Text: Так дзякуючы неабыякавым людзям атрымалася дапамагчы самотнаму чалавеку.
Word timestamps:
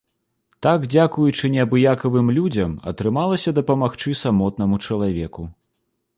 Так 0.65 0.85
дзякуючы 0.93 1.51
неабыякавым 1.55 2.31
людзям 2.39 2.71
атрымалася 2.93 3.49
дапамагчы 3.59 4.19
самотнаму 4.25 4.75
чалавеку. 4.89 5.49